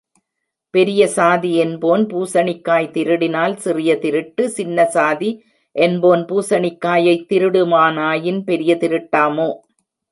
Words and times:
பெரிய 0.73 1.07
சாதி 1.07 1.55
என்போன் 1.55 2.05
பூசணிக்காய் 2.05 2.91
திருடினால் 2.91 3.55
சிறிய 3.55 3.99
திருட்டு, 3.99 4.53
சின்னசாதி 4.57 5.39
என்போன் 5.75 6.25
பூசணிக்காயைத் 6.25 7.27
திருடுவானாயின் 7.29 8.43
பெரிய 8.43 8.75
திருட்டாமோ. 8.75 9.49